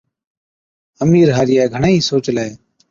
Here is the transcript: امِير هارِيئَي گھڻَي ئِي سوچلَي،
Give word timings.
امِير 1.03 1.27
هارِيئَي 1.37 1.65
گھڻَي 1.73 1.91
ئِي 1.95 2.01
سوچلَي، 2.11 2.49